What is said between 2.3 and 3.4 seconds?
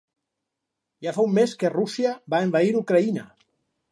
va envair Ucraïna.